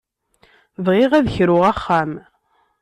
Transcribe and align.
Bɣiɣ 0.85 1.11
ad 1.13 1.27
kruɣ 1.35 1.63
axxam. 1.71 2.11